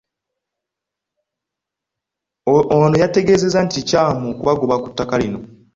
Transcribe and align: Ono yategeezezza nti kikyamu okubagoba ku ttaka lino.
Ono 2.83 2.95
yategeezezza 3.03 3.59
nti 3.65 3.75
kikyamu 3.77 4.25
okubagoba 4.33 4.75
ku 4.83 4.87
ttaka 4.91 5.15
lino. 5.21 5.39